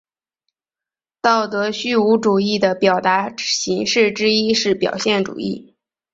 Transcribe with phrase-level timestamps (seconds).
[1.21, 5.75] 道德虚无主义的表达形式之一是表现主义。